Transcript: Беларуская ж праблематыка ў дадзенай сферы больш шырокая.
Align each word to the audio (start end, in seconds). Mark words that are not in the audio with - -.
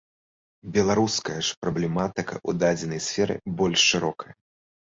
Беларуская 0.77 1.35
ж 1.49 1.59
праблематыка 1.65 2.35
ў 2.47 2.51
дадзенай 2.65 3.05
сферы 3.09 3.39
больш 3.61 3.79
шырокая. 3.93 4.33